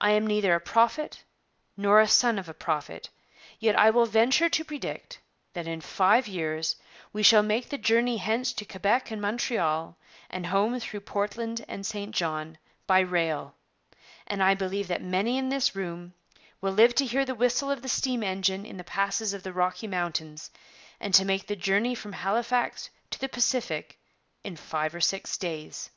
I 0.00 0.10
am 0.10 0.26
neither 0.26 0.52
a 0.52 0.58
prophet 0.60 1.22
nor 1.76 2.00
a 2.00 2.08
son 2.08 2.40
of 2.40 2.48
a 2.48 2.52
prophet, 2.54 3.10
yet 3.60 3.78
I 3.78 3.88
will 3.90 4.04
venture 4.04 4.48
to 4.48 4.64
predict 4.64 5.20
that 5.52 5.68
in 5.68 5.80
five 5.80 6.26
years 6.26 6.74
we 7.12 7.22
shall 7.22 7.44
make 7.44 7.68
the 7.68 7.78
journey 7.78 8.16
hence 8.16 8.52
to 8.52 8.64
Quebec 8.64 9.12
and 9.12 9.22
Montreal 9.22 9.96
and 10.28 10.46
home 10.46 10.80
through 10.80 11.02
Portland 11.02 11.64
and 11.68 11.86
St 11.86 12.12
John, 12.12 12.58
by 12.88 12.98
rail; 12.98 13.54
and 14.26 14.42
I 14.42 14.54
believe 14.54 14.88
that 14.88 15.00
many 15.02 15.38
in 15.38 15.50
this 15.50 15.76
room 15.76 16.14
will 16.60 16.72
live 16.72 16.96
to 16.96 17.06
hear 17.06 17.24
the 17.24 17.36
whistle 17.36 17.70
of 17.70 17.82
the 17.82 17.88
steam 17.88 18.24
engine 18.24 18.66
in 18.66 18.76
the 18.76 18.82
passes 18.82 19.32
of 19.32 19.44
the 19.44 19.52
Rocky 19.52 19.86
Mountains 19.86 20.50
and 20.98 21.14
to 21.14 21.24
make 21.24 21.46
the 21.46 21.54
journey 21.54 21.94
from 21.94 22.14
Halifax 22.14 22.90
to 23.10 23.20
the 23.20 23.28
Pacific 23.28 24.00
in 24.42 24.56
five 24.56 24.96
or 24.96 25.00
six 25.00 25.38
days.' 25.38 25.90